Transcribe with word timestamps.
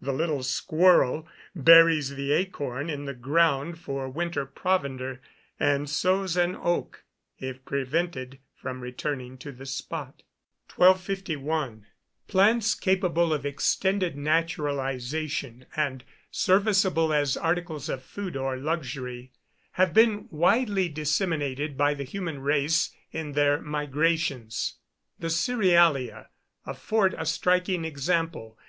The 0.00 0.12
little 0.12 0.42
squirrel 0.42 1.28
buries 1.54 2.16
the 2.16 2.32
acorn 2.32 2.90
in 2.90 3.04
the 3.04 3.14
ground 3.14 3.78
for 3.78 4.08
winter 4.08 4.44
provender, 4.44 5.20
and 5.60 5.88
sows 5.88 6.36
an 6.36 6.56
oak, 6.56 7.04
if 7.38 7.64
prevented 7.64 8.40
from 8.52 8.80
returning 8.80 9.38
to 9.38 9.52
the 9.52 9.64
spot. 9.64 10.24
1251. 10.74 11.86
Plants 12.26 12.74
capable 12.74 13.32
of 13.32 13.46
extended 13.46 14.16
naturalisation, 14.16 15.66
and 15.76 16.02
serviceable 16.32 17.12
as 17.12 17.36
articles 17.36 17.88
of 17.88 18.02
food 18.02 18.36
or 18.36 18.56
luxury, 18.56 19.30
have 19.74 19.94
been 19.94 20.26
widely 20.32 20.88
disseminated 20.88 21.76
by 21.76 21.94
the 21.94 22.02
human 22.02 22.40
race 22.40 22.92
in 23.12 23.34
their 23.34 23.60
migrations. 23.60 24.78
The 25.20 25.28
cerealia 25.30 26.26
afford 26.64 27.14
a 27.16 27.24
striking 27.24 27.84
example. 27.84 28.58